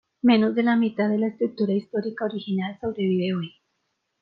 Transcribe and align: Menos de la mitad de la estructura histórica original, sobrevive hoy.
Menos 0.23 0.55
de 0.55 0.63
la 0.63 0.75
mitad 0.77 1.09
de 1.11 1.19
la 1.19 1.27
estructura 1.27 1.73
histórica 1.73 2.25
original, 2.25 2.75
sobrevive 2.81 3.35
hoy. 3.35 3.53